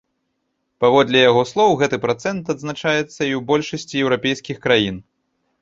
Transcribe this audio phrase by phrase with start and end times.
[0.85, 5.03] Паводле яго слоў, гэты працэнт адзначаецца і ў большасці еўрапейскіх краін.